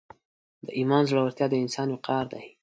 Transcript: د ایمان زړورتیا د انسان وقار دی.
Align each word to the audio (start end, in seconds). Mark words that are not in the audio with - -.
د 0.65 0.67
ایمان 0.77 1.03
زړورتیا 1.09 1.45
د 1.49 1.55
انسان 1.63 1.87
وقار 1.91 2.25
دی. 2.33 2.43